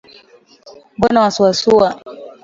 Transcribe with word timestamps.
Mbona 0.97 1.21
wasuasua 1.23 1.89